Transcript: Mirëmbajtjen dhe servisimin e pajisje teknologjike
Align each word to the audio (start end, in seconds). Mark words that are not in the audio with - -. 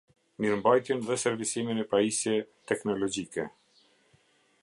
Mirëmbajtjen 0.43 1.03
dhe 1.09 1.17
servisimin 1.23 1.81
e 1.83 1.85
pajisje 1.91 2.35
teknologjike 2.71 3.49